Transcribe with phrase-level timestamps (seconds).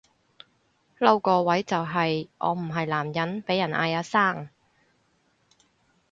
[0.99, 4.49] 嬲個位就係我唔係男人被人嗌阿生